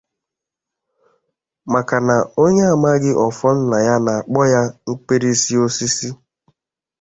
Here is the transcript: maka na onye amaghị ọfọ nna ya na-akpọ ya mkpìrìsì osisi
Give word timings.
maka 1.73 1.97
na 2.07 2.15
onye 2.43 2.65
amaghị 2.73 3.11
ọfọ 3.25 3.47
nna 3.57 3.77
ya 3.87 3.95
na-akpọ 4.05 4.41
ya 4.53 4.61
mkpìrìsì 4.89 5.53
osisi 5.65 6.09